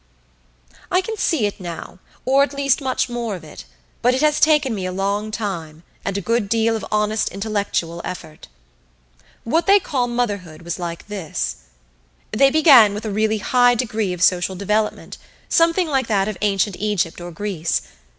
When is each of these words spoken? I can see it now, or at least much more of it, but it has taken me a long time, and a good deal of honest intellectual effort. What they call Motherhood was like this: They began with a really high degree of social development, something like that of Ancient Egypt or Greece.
I 0.91 1.01
can 1.01 1.15
see 1.15 1.45
it 1.45 1.59
now, 1.59 1.99
or 2.25 2.41
at 2.41 2.55
least 2.55 2.81
much 2.81 3.07
more 3.07 3.35
of 3.35 3.43
it, 3.43 3.65
but 4.01 4.15
it 4.15 4.21
has 4.23 4.39
taken 4.39 4.73
me 4.73 4.87
a 4.87 4.91
long 4.91 5.29
time, 5.29 5.83
and 6.03 6.17
a 6.17 6.21
good 6.25 6.49
deal 6.49 6.75
of 6.75 6.83
honest 6.91 7.29
intellectual 7.29 8.01
effort. 8.03 8.47
What 9.43 9.67
they 9.67 9.79
call 9.79 10.07
Motherhood 10.07 10.63
was 10.63 10.79
like 10.79 11.07
this: 11.07 11.57
They 12.31 12.49
began 12.49 12.95
with 12.95 13.05
a 13.05 13.11
really 13.11 13.37
high 13.37 13.75
degree 13.75 14.11
of 14.11 14.23
social 14.23 14.55
development, 14.55 15.19
something 15.49 15.87
like 15.87 16.07
that 16.07 16.27
of 16.27 16.35
Ancient 16.41 16.77
Egypt 16.79 17.21
or 17.21 17.31
Greece. 17.31 17.83